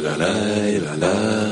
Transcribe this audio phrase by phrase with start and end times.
[0.00, 0.32] la la
[0.84, 1.51] la la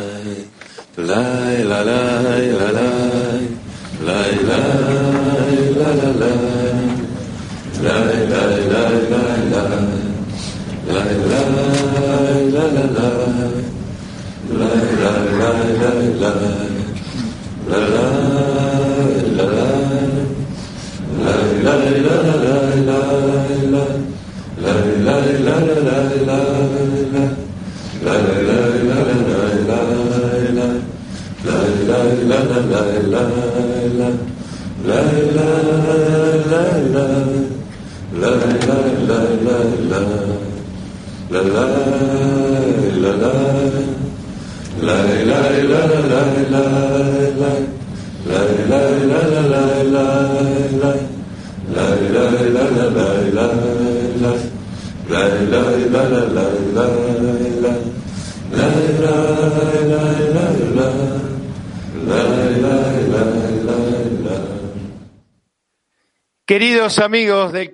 [66.51, 67.73] Queridos amigos del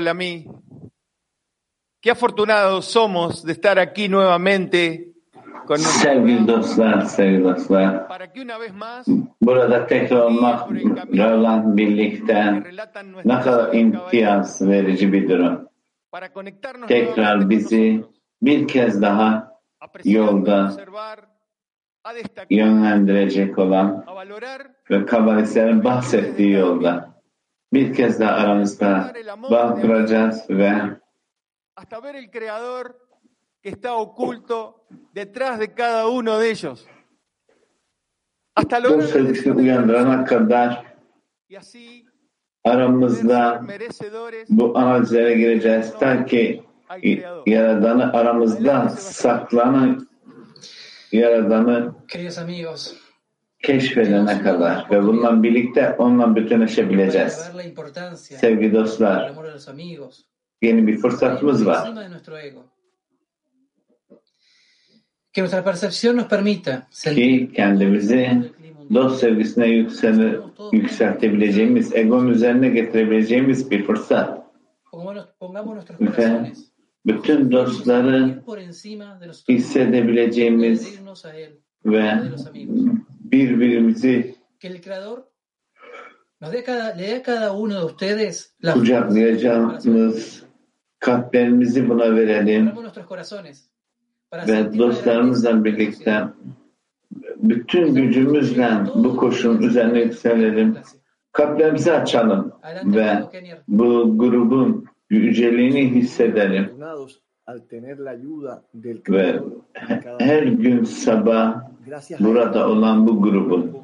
[0.00, 0.46] Lamí,
[2.04, 5.08] qué afortunados somos de estar aquí nuevamente
[5.66, 8.06] con Sevgili dostlar, sevgili dostlar.
[8.08, 9.06] para que una vez más
[9.40, 12.62] Burada tekrar olmakla birlikte
[13.24, 15.68] ne kadar imtiyaz verici bir durum.
[16.88, 18.04] Tekrar bizi
[18.42, 19.60] bir kez daha
[20.04, 20.72] yolda.
[22.50, 24.04] yönlendirecek olan
[24.90, 27.14] ve kabalistlerin bahsettiği yolda.
[27.72, 29.12] bir kez daha aramızda
[29.50, 30.72] bağ kuracağız ve
[31.76, 32.98] hasta ver el creador
[33.62, 36.86] que está oculto detrás de cada uno de ellos.
[38.54, 39.04] Hasta lograr
[41.48, 42.06] y así
[42.64, 43.62] aramızda
[44.48, 46.62] bu analizlere gireceğiz ta ki.
[47.46, 50.08] Yaradanı aramızda saklanan
[51.12, 51.94] Yaradanı
[53.58, 57.50] keşfedene kadar ve bununla birlikte onunla bütünleşebileceğiz.
[58.16, 59.32] Sevgili dostlar,
[60.64, 61.90] yeni bir fırsatımız var.
[67.14, 68.50] Ki kendimizi
[68.94, 70.40] dost sevgisine yüksel,
[70.72, 74.44] yükseltebileceğimiz, egonun üzerine getirebileceğimiz bir fırsat.
[76.00, 76.52] Ve
[77.06, 78.42] bütün dostları
[79.48, 80.98] hissedebileceğimiz
[81.84, 82.12] ve
[83.20, 84.34] birbirimizi
[88.72, 90.43] kucaklayacağımız
[91.04, 92.72] kalplerimizi buna verelim
[94.48, 96.24] ve dostlarımızla birlikte
[97.36, 100.76] bütün gücümüzle bu koşun üzerine yükselelim.
[101.32, 102.52] Kalplerimizi açalım
[102.84, 103.22] ve
[103.68, 106.70] bu grubun yüceliğini hissedelim.
[109.08, 109.40] Ve
[110.18, 111.62] her gün sabah
[112.20, 113.76] burada olan bu grubun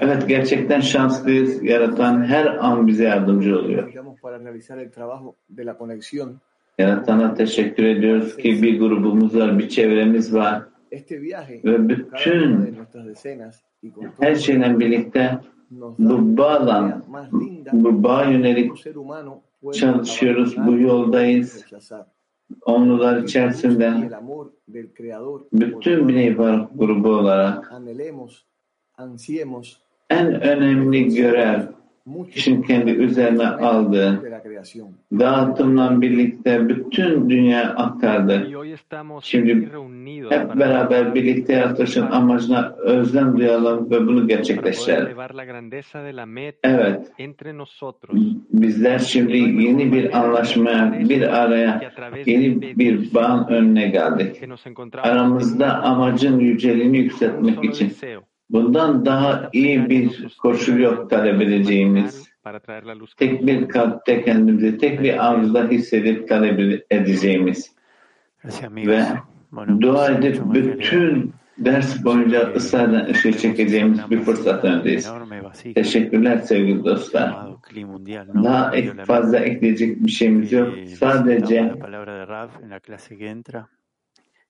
[0.00, 1.62] Evet gerçekten şanslıyız.
[1.62, 3.92] Yaratan her an bize yardımcı oluyor.
[6.78, 10.62] Yaratana teşekkür ediyoruz ki bir grubumuz var, bir çevremiz var.
[11.64, 12.76] Ve bütün
[14.20, 15.38] her şeyle birlikte
[15.98, 17.02] bu bağla,
[17.72, 18.72] bu bağ yönelik
[19.72, 21.64] çalışıyoruz, bu yoldayız.
[22.64, 24.10] Onlular içerisinde
[25.52, 26.36] bütün bir
[26.74, 27.72] grubu olarak
[30.10, 31.60] en önemli görev
[32.32, 34.22] kişinin kendi üzerine aldığı
[35.12, 38.48] dağıtımla birlikte bütün dünya aktardı.
[39.22, 39.68] Şimdi
[40.30, 45.16] hep beraber birlikte yaratılışın amacına özlem duyalım ve bunu gerçekleştirelim.
[46.64, 47.12] Evet.
[48.52, 51.92] Bizler şimdi yeni bir anlaşmaya, bir araya,
[52.26, 54.42] yeni bir bağın önüne geldik.
[55.02, 57.92] Aramızda amacın yüceliğini yükseltmek için
[58.50, 62.28] Bundan daha iyi bir koşul yok talep edeceğimiz.
[63.16, 67.74] Tek bir kalpte kendimizi tek bir arzuda hissedip talep edeceğimiz.
[68.70, 69.04] Ve
[69.80, 75.12] dua edip bütün ders boyunca ısrarla ışığı çekeceğimiz bir fırsat önündeyiz.
[75.74, 77.34] Teşekkürler sevgili dostlar.
[78.44, 80.74] Daha ek, fazla ekleyecek bir şeyimiz yok.
[80.98, 81.74] Sadece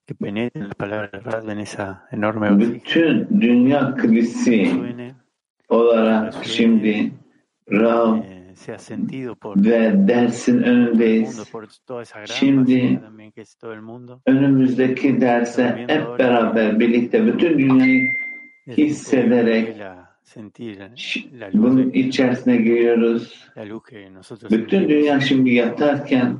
[0.06, 4.70] que penetren la palabra de Rad en esa enorme bütün dünya krizi
[5.68, 7.12] olarak şimdi
[7.70, 8.20] Rav
[9.56, 11.52] ve dersin önündeyiz.
[12.26, 13.00] Şimdi
[14.26, 18.08] önümüzdeki derse hep beraber birlikte bütün dünyayı
[18.66, 19.76] hissederek
[21.54, 23.48] bunun içerisine giriyoruz.
[24.50, 26.38] Bütün dünya şimdi yatarken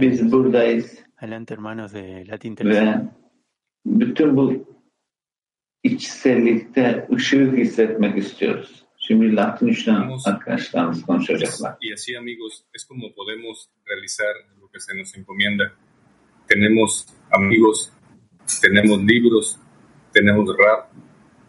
[0.00, 1.07] biz buradayız.
[1.20, 3.10] Adelante hermanos de Latin ve Televisión.
[3.86, 4.44] bütün bu
[5.82, 8.84] içsellikte ışığı hissetmek istiyoruz.
[8.98, 11.76] Şimdi Latin üçten arkadaşlarımız konuşacaklar.
[11.80, 15.64] Y así, amigos, es como podemos realizar lo que se nos encomienda.
[16.48, 17.90] Tenemos amigos,
[18.62, 19.56] tenemos libros,
[20.12, 20.80] tenemos rap,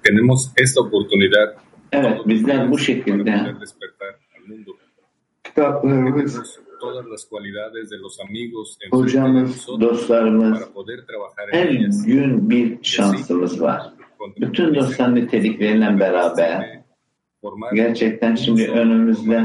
[0.04, 1.48] tenemos esta oportunidad
[1.92, 4.72] Evet, bizler bu şekilde para poder despertar al mundo.
[5.44, 11.70] kitaplarımız, todas las cualidades de los amigos hocamız, nosotros dostlarımız, para poder trabajar her
[12.06, 13.94] gün bir şansımız var.
[14.38, 16.82] Bütün dostlar nitelikleriyle beraber
[17.74, 19.44] gerçekten şimdi önümüzde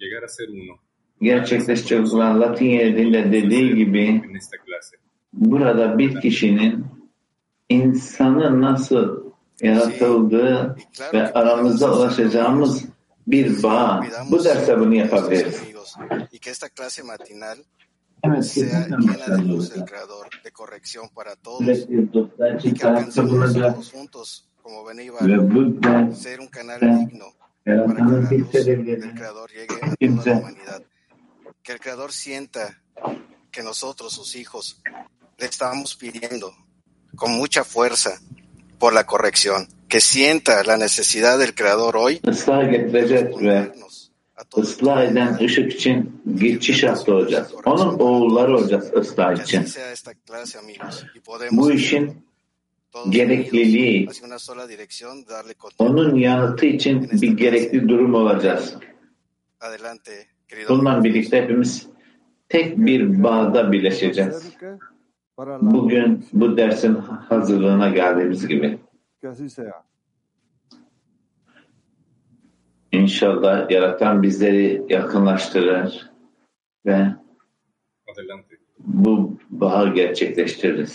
[0.00, 0.76] llegar a ser uno
[1.20, 4.22] gerçekleşecek olan Latin yerinde dediği gibi
[5.32, 6.86] burada bir kişinin
[7.68, 9.26] insanı nasıl
[9.62, 10.76] yaratıldığı
[11.12, 12.84] ve aramızda ulaşacağımız
[13.26, 14.06] bir bağ.
[14.30, 15.75] Bu derste bunu yapabiliriz.
[16.30, 17.64] Y que esta clase matinal
[18.40, 24.48] sea llena de luz del Creador, de corrección para todos, y que alcancemos todos juntos,
[24.62, 27.26] como ders ser un canal digno
[27.66, 28.28] para que la luz
[28.64, 30.82] del Creador llegue a toda la humanidad.
[31.62, 32.80] Que el Creador sienta
[33.50, 34.80] que nosotros, sus hijos,
[35.38, 36.52] le estamos pidiendo
[37.16, 38.20] con mucha fuerza
[38.78, 39.68] por la corrección.
[39.88, 43.72] Que sienta la necesidad del Creador hoy ıslah de
[44.58, 47.54] ıslah eden ışık için geçiş hattı olacağız.
[47.64, 49.66] Onun oğulları olacağız ıslah için.
[51.52, 52.26] Bu işin
[53.08, 54.08] gerekliliği,
[55.78, 58.74] onun yanıtı için bir gerekli durum olacağız.
[60.68, 61.86] Bununla birlikte hepimiz
[62.48, 64.52] tek bir bağda birleşeceğiz.
[65.60, 66.94] Bugün bu dersin
[67.28, 68.78] hazırlığına geldiğimiz gibi.
[73.02, 76.10] İnşallah yaratan bizleri yakınlaştırır
[76.86, 76.98] ve
[78.12, 78.54] Adelante.
[78.78, 80.94] bu bağı gerçekleştiririz.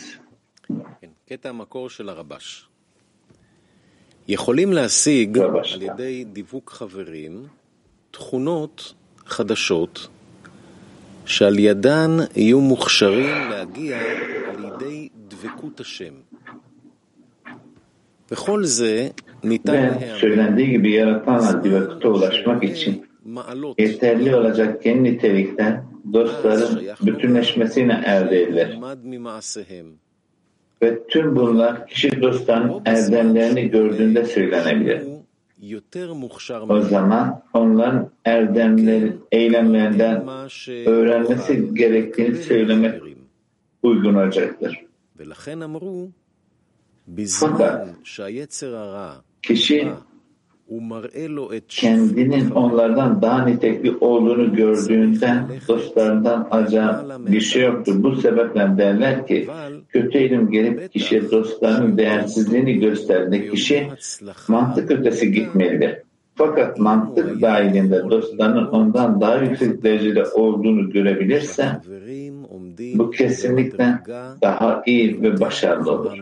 [1.01, 2.67] כן, קטע המקור של הרבש.
[4.27, 7.47] יכולים להשיג רבש, על ידי דיווק חברים
[8.11, 8.93] תכונות
[9.25, 10.07] חדשות
[11.25, 13.97] שעל ידן יהיו מוכשרים להגיע
[14.59, 16.13] לידי דבקות השם.
[18.31, 19.09] וכל זה
[19.43, 23.05] ve söylendiği gibi yaratan adivakıta ulaşmak için
[23.77, 28.77] yeterli olacak kendi nitelikten dostların bütünleşmesine elde edilir.
[30.81, 35.01] Ve tüm bunlar kişi dostların erdemlerini gördüğünde söylenebilir.
[36.69, 40.27] O zaman onların erdemleri, eylemlerinden
[40.85, 43.01] öğrenmesi gerektiğini söylemek
[43.83, 44.85] uygun olacaktır.
[47.39, 47.87] Fakat
[49.43, 49.87] Kişi
[51.67, 58.03] kendinin onlardan daha nitekli olduğunu gördüğünden dostlarından acayip bir şey yoktur.
[58.03, 59.47] Bu sebeple derler ki
[59.89, 63.87] kötü elim gelip kişiye dostlarının değersizliğini gösterdiğinde kişi
[64.47, 65.97] mantık ötesi gitmelidir.
[66.35, 71.65] Fakat mantık dahilinde dostlarının ondan daha yüksek derecede olduğunu görebilirse
[72.95, 73.99] bu kesinlikle
[74.41, 76.17] daha iyi ve başarılı olur.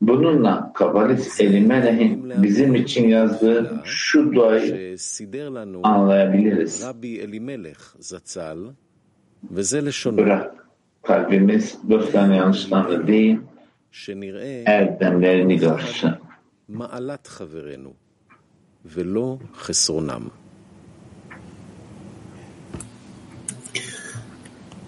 [0.00, 0.08] ממנו.
[0.08, 6.84] Bununla Kabalist Elimeleh'in bizim için yazdığı şu duayı שסידר לנו anlayabiliriz.
[6.84, 8.70] רבי אלימלך זצ"ל,
[9.50, 10.66] וזה לשונו, Bırak
[11.02, 13.38] kalbimiz dostların yanlışlarını değil,
[13.92, 16.10] שנראה erdemlerini görsün.
[16.68, 17.92] מעלת חברינו,
[18.84, 20.24] ולא חסרונם.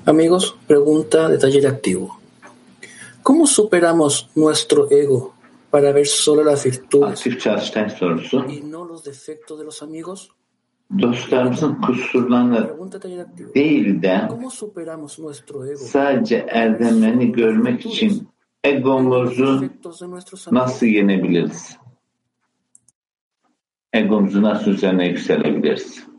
[0.06, 2.08] Amigos, pregunta de taller activo.
[3.25, 5.33] ¿Cómo superamos nuestro ego
[5.71, 8.45] para ver solo las virtudes Aktif çalıştay sorusu.
[8.47, 10.29] y no los defectos de los amigos?
[11.01, 12.69] Dostlarımızın kusurlarını
[13.55, 14.29] değil de
[15.75, 18.27] sadece erdemlerini görmek için
[18.63, 19.69] egomuzu
[20.51, 21.77] nasıl yenebiliriz?
[23.93, 26.14] Egomuzu nasıl üzerine yükselebiliriz?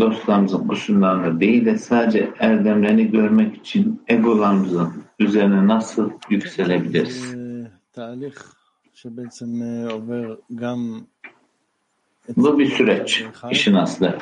[0.00, 7.34] dostlarımızın kusurlarını değil de sadece erdemlerini görmek için egolarımızın üzerine nasıl yükselebiliriz?
[12.36, 14.18] Bu bir süreç işin aslı.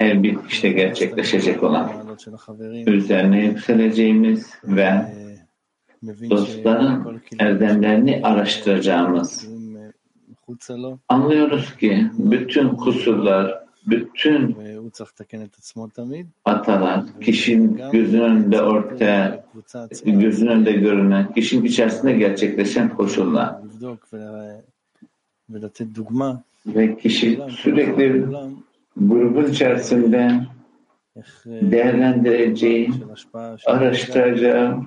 [0.00, 2.16] Elbet işte gerçekleşecek olan
[2.86, 5.14] üzerine yükseleceğimiz ve
[6.30, 9.48] dostların erdemlerini araştıracağımız
[11.08, 14.56] Anlıyoruz ki bütün kusurlar, bütün
[16.44, 19.44] hatalar kişinin gözünün önünde ortaya,
[20.04, 23.56] gözünün önünde görünen, kişinin içerisinde gerçekleşen koşullar.
[26.66, 28.24] Ve kişi sürekli
[28.96, 30.46] grubun içerisinde
[31.46, 32.90] değerlendireceği,
[33.66, 34.82] araştıracağı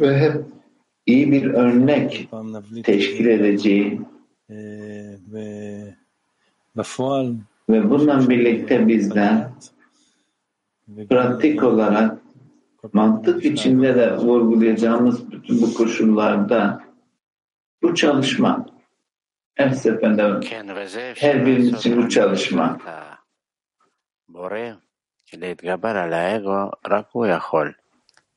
[0.00, 0.44] ve hep
[1.06, 2.28] iyi bir örnek
[2.84, 4.00] teşkil edeceği
[7.68, 9.52] ve bununla birlikte bizden
[11.08, 12.18] pratik olarak
[12.92, 16.84] mantık içinde de vurgulayacağımız bütün bu koşullarda
[17.82, 18.66] bu çalışma
[19.54, 20.40] her seferinde
[21.16, 22.78] her birimiz için bu çalışma.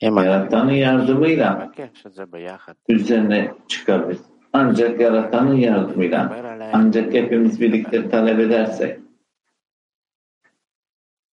[0.00, 4.20] yaratanın yardımıyla מבקש את זה ביחד, üzerine çıkabiliriz.
[4.52, 8.98] Ancak yaratanın yardımıyla להתגבר על האגו, ancak hepimiz birlikte talep edersek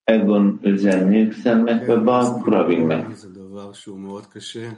[0.08, 3.16] egonun üzerine yükselmek ve bağ kurabilmek.
[3.16, 4.68] זה דבר שהוא מאוד קשה,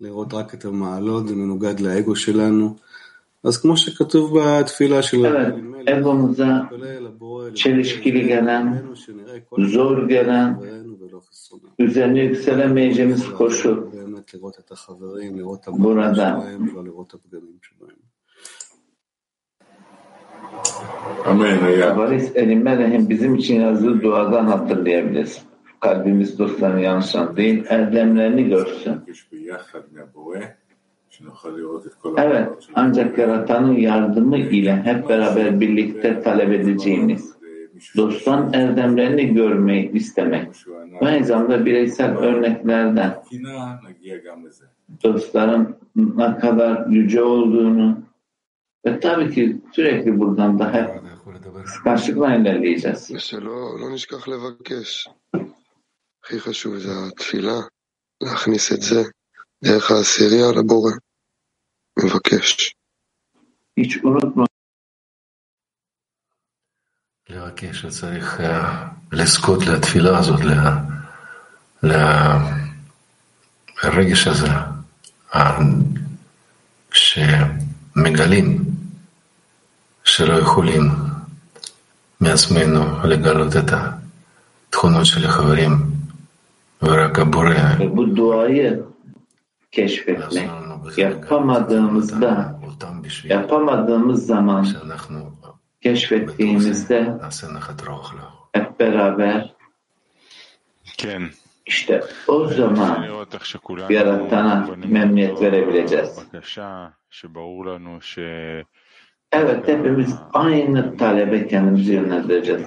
[0.00, 2.76] לראות רק את המעלות, זה מנוגד לאגו שלנו.
[3.44, 5.54] אז כמו שכתוב בתפילה של Evet,
[5.86, 8.66] egomuza להתפלל לבורא, çelişkili gelen,
[9.58, 11.07] לבורנו,
[11.79, 13.91] üzerine yükselemeyeceğimiz koşu
[15.83, 16.45] burada.
[21.97, 25.43] Varis Elimeleh'in bizim için yazdığı duadan hatırlayabiliriz.
[25.79, 28.95] Kalbimiz dostlarını yanlışan değil, erdemlerini görsün.
[32.17, 37.38] Evet, ancak Yaratan'ın yardımı ile hep beraber birlikte talep edeceğimiz
[37.96, 40.48] dostların erdemlerini görmeyi istemek.
[41.02, 44.64] Ve aynı zamanda bireysel örneklerden תקינה, נגיע גם לזה.
[45.04, 47.98] dostların ne kadar yüce olduğunu
[48.86, 50.88] ve tabii ki sürekli buradan da hep
[51.64, 53.10] kıskançlıkla ilerleyeceğiz.
[53.14, 55.08] ושלא לא נשכח לבקש.
[56.24, 57.58] הכי חשוב זה התפילה,
[58.22, 59.02] להכניס את זה
[59.64, 60.92] דרך העשירייה לבורא.
[61.98, 62.74] מבקש.
[63.76, 64.46] Hiç unutma
[67.49, 70.39] לבקש שצריך אה, לזכות לתפילה הזאת,
[73.83, 74.47] לרגש הזה,
[76.91, 78.63] שמגלים
[80.03, 80.91] שלא יכולים
[82.21, 83.71] מעצמנו לגלות את
[84.67, 85.71] התכונות של החברים,
[86.81, 87.53] ורק הבורא
[89.71, 90.49] keşfetmek.
[90.97, 92.55] Yapamadığımızda,
[93.23, 94.63] yapamadığımız zaman
[95.81, 97.13] keşfettiğimizde
[98.53, 99.53] hep beraber
[101.65, 103.05] işte o zaman
[103.89, 106.19] yaratana memnuniyet verebileceğiz.
[109.31, 112.61] Evet hepimiz aynı talebe kendimizi yönlendireceğiz.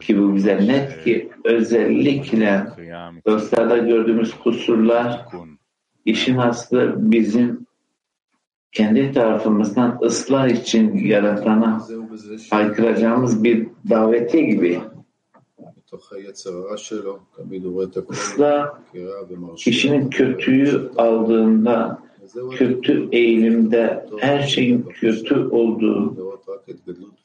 [0.00, 2.66] Ki bu bize net ki özellikle
[3.26, 5.26] dostlarda gördüğümüz kusurlar
[6.04, 7.67] işin aslı bizim
[8.72, 11.86] kendi tarafımızdan ıslah için yaratana
[12.50, 14.80] haykıracağımız bir daveti gibi.
[18.10, 18.74] Islah
[19.56, 21.98] kişinin kötüyü aldığında
[22.56, 26.16] kötü eğilimde her şeyin kötü olduğu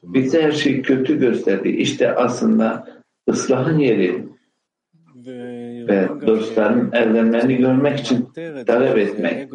[0.03, 1.69] bize her şeyi kötü gösterdi.
[1.69, 2.87] İşte aslında
[3.29, 4.25] ıslahın yeri
[5.87, 8.29] ve dostların erdemlerini görmek için
[8.65, 9.51] talep etmek.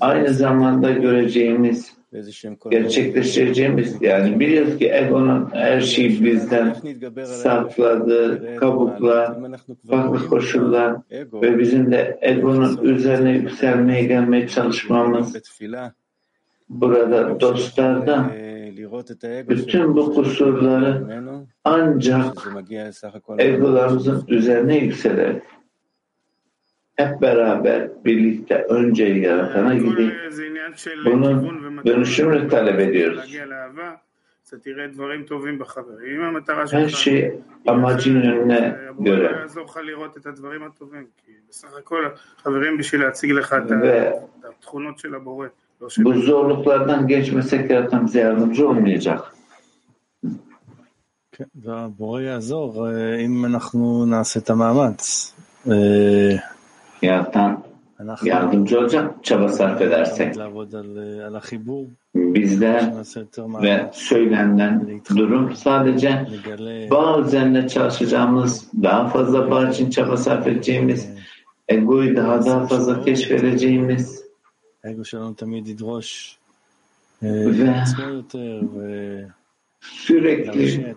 [0.00, 1.92] Aynı zamanda göreceğimiz,
[2.70, 6.76] gerçekleştireceğimiz yani biliyoruz ki egonun her şeyi bizden
[7.24, 9.36] sakladığı kabuklar,
[9.90, 15.36] farklı koşullar ve bizim de egonun üzerine yükselmeye gelmeye çalışmamız
[16.68, 18.30] burada dostlarda
[19.48, 21.22] bütün bu kusurları
[21.64, 22.52] ancak
[23.38, 25.42] egolarımızın üzerine yükselerek
[26.97, 30.13] hep beraber birlikte önce yaratana gidip
[31.05, 31.35] bunun
[31.85, 33.17] dönüşümünü talep ediyoruz.
[33.17, 33.89] להגיע לאהבה,
[34.47, 36.15] אתה תראה דברים טובים בחברים.
[36.15, 37.31] אם המטרה Her שלך şey
[37.67, 39.31] amacın önüne הבורא göre.
[39.41, 42.03] יעזור לך לראות את הדברים הטובים, כי בסך הכל
[42.43, 45.47] חברים בשביל להציג לך את ה- Ve את התכונות של הבורא.
[45.81, 49.21] לא של- bu zorluklardan geçmesek yaratan bize yardımcı olmayacak.
[51.31, 55.33] כן, והבורא יעזור אה, אם אנחנו נעשה את המאמץ.
[57.02, 57.64] yaratan
[58.22, 60.34] yardımcı olacak çaba sarf edersek.
[62.14, 62.94] Bizde
[63.62, 66.26] ve söylenen durum sadece
[66.90, 71.08] bağ üzerine çalışacağımız, daha fazla bağ için çaba sarf edeceğimiz,
[71.68, 74.24] egoyu daha daha fazla keşfedeceğimiz.
[77.22, 77.74] Ve
[79.80, 80.94] sürekli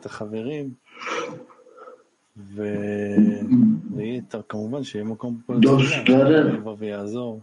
[2.38, 3.18] ve
[4.17, 4.35] ולהרשיע את החברים.
[4.35, 4.37] ו...
[4.37, 7.41] ויהיה את- כמובן שיהיה מקום פה Dostların יבוא ויעזור.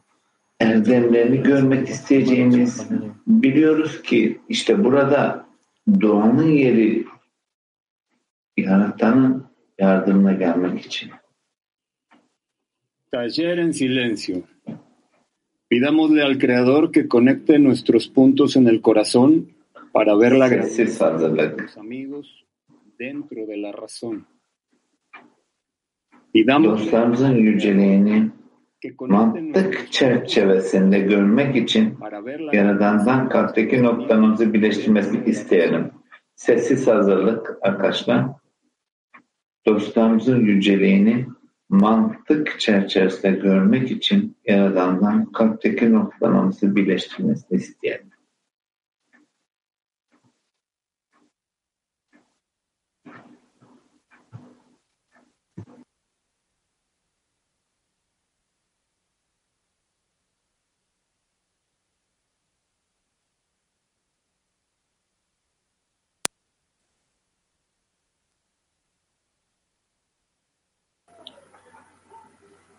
[0.64, 2.90] erdemlerini görmek isteyeceğimiz
[3.28, 5.46] biliyoruz ki işte burada
[6.02, 7.06] doğanın yeri
[8.58, 9.46] Yaratanın
[9.80, 11.10] yardımına gelmek için.
[13.12, 14.38] Taller en silencio.
[15.70, 19.32] Pidámosle al Creador que conecte nuestros puntos en el corazón
[19.94, 21.62] para ver la grandeza Sessiz de hazırlık.
[21.62, 22.28] los amigos
[23.00, 24.26] dentro de la razón.
[26.65, 28.31] Dostlarımızın yüceliğini
[29.01, 31.99] mantık çerçevesinde görmek için
[32.53, 35.91] Yaradan'dan kalpteki noktamızı birleştirmesini isteyelim.
[36.37, 38.27] Sessiz hazırlık arkadaşlar.
[39.67, 41.27] Dostlarımızın yüceliğini
[41.69, 48.14] mantık çerçevesinde görmek için Yaradan'dan kalpteki noktalarımızı birleştirmesini isteyelim.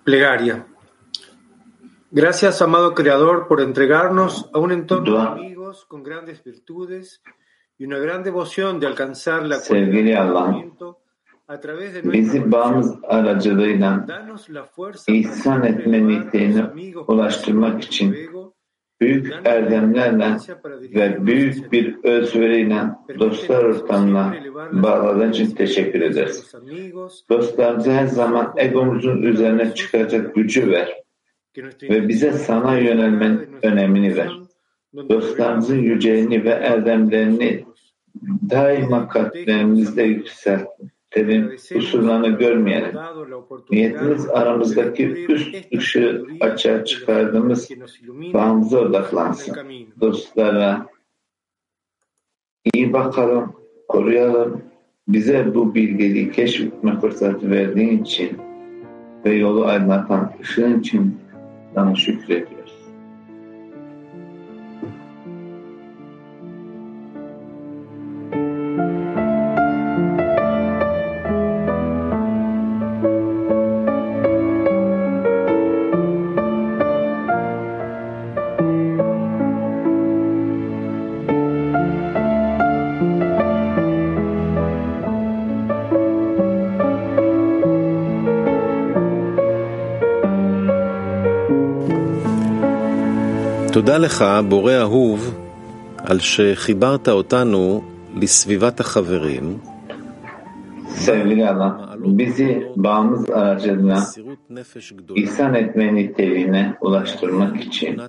[0.05, 0.67] Plegaria.
[2.12, 7.21] Gracias, amado Creador, por entregarnos a un entorno de amigos con grandes virtudes
[7.77, 10.55] y una gran devoción de alcanzar la cualidad
[11.47, 16.24] a través de bizi bağımız aracılığıyla Danos la fuerza ihsan etme
[17.07, 18.15] ulaştırmak için
[19.02, 20.38] büyük erdemlerle
[20.96, 22.82] ve büyük bir özveriyle
[23.20, 24.36] dostlar ortamına
[24.72, 26.54] bağladığın için teşekkür ederiz.
[27.30, 30.94] Dostlarımıza her zaman egomuzun üzerine çıkacak gücü ver
[31.84, 34.32] ve bize sana yönelmenin önemini ver.
[35.10, 37.66] Dostlarımızın yüceliğini ve erdemlerini
[38.50, 40.24] daima kalplerimizde
[41.15, 42.95] yükseltelim, kusurlarını görmeyelim.
[43.72, 47.69] Niyetimiz aramızdaki üst ışığı açığa çıkardığımız
[48.34, 49.55] bağımıza odaklansın.
[50.01, 50.88] Dostlara
[52.74, 53.53] iyi bakalım,
[53.88, 54.62] koruyalım.
[55.07, 58.38] Bize bu bilgeliği keşfetme fırsatı verdiğin için
[59.25, 61.18] ve yolu aydınlatan ışığın için
[61.74, 62.65] sana şükrediyoruz.
[93.84, 95.34] תודה לך, בורא אהוב,
[95.99, 97.82] על שחיברת אותנו
[98.15, 99.58] לסביבת החברים,
[100.91, 103.99] Sevgili Allah, bizi bağımız aracılığıyla
[105.17, 108.00] ihsan etme niteliğine ulaştırmak için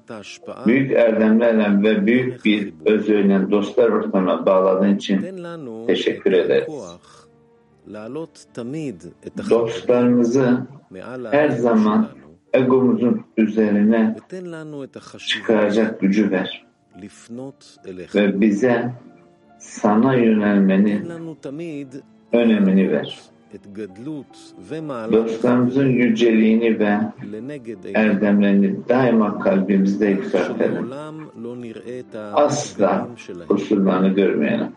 [0.65, 5.45] büyük erdemlerle ve büyük bir özüyle dostlar ortamına bağladığın için
[5.88, 6.67] teşekkür ederiz.
[7.88, 12.08] להעלות תמיד את Dostlarımızı מעל her האגו zaman
[12.52, 14.16] egomuzun üzerine
[15.28, 16.66] çıkaracak gücü ver.
[18.14, 18.92] Ve bize
[19.59, 21.02] sana yönelmeni
[22.32, 23.20] önemini ver.
[25.12, 26.98] Dostlarımızın yüceliğini ve
[27.94, 30.90] erdemlerini daima kalbimizde yükseltelim.
[32.35, 33.09] Asla
[33.48, 34.68] kusurlarını görmeyelim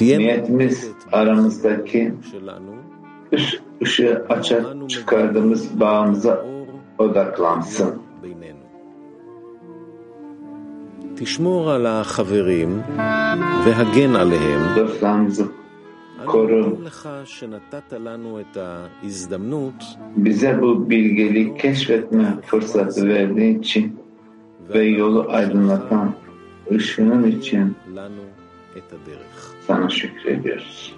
[0.00, 2.72] Niyetimiz aramızdaki שלנו
[3.32, 6.44] ış- ışığı açığa çıkardığımız bağımıza
[6.98, 7.90] odaklansın.
[8.22, 8.62] בינינו.
[11.16, 12.70] תשמור על החברים
[13.66, 14.62] והגן עליהם.
[14.76, 15.44] Dostlarımızı
[16.26, 16.62] koru.
[16.66, 19.80] מודים לך שנתת לנו את ההזדמנות
[20.16, 23.96] Bize bu bilgeliği keşfetme fırsatı verdiğin için
[24.74, 26.14] ve yolu aydınlatan
[26.72, 28.22] ışığın için לנו
[28.76, 29.54] את הדרך.
[29.66, 30.94] sana şükrediyoruz.